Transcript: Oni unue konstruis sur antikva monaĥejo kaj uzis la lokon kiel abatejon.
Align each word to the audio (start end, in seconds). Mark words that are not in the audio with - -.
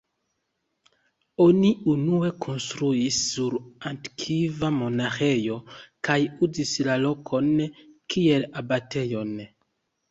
Oni 1.43 1.69
unue 1.93 2.31
konstruis 2.45 3.19
sur 3.27 3.59
antikva 3.91 4.73
monaĥejo 4.81 5.59
kaj 6.11 6.19
uzis 6.49 6.75
la 6.91 6.99
lokon 7.07 7.55
kiel 7.69 8.51
abatejon. 8.67 9.41